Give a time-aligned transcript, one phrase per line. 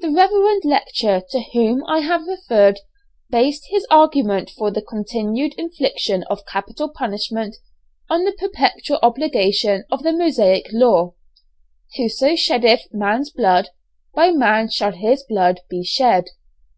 [0.00, 2.80] The reverend lecturer to whom I have referred,
[3.30, 7.56] based his argument for the continued infliction of capital punishment
[8.10, 11.14] on the perpetual obligation of the Mosaic law:
[11.96, 13.70] "Whoso sheddeth man's blood,
[14.14, 16.26] by man shall his blood be shed."